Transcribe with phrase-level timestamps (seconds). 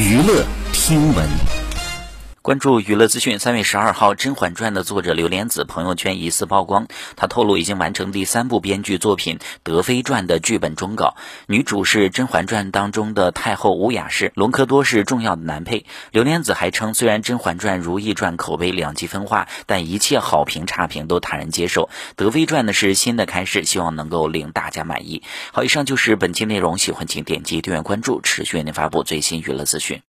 [0.00, 1.59] 娱乐听闻。
[2.50, 11.14] 关注娱乐资讯，三月十二号，《甄嬛传》的作者刘莲子朋友圈疑似曝光，她透露已经完成第三部编剧作品《德妃传》的剧本终稿，
[11.46, 15.86] 女主是《甄嬛传》当中的太后乌雅氏，隆科多是重要的男配。
[16.10, 21.84] 刘莲子还称，虽然《甄嬛传》《如懿传》口碑两极分化，但一切好评差评都坦然接受。
[22.16, 25.22] 《德妃传》呢是新的开始，希望能够令大家满意。
[25.52, 29.96] 好，以上就是本期内容，喜欢请点击订阅关注，持续为您发布最新娱乐资讯。